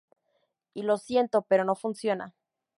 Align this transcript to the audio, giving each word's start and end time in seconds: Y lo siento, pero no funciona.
Y 0.73 0.81
lo 0.81 0.97
siento, 0.97 1.43
pero 1.43 1.63
no 1.63 1.75
funciona. 1.75 2.33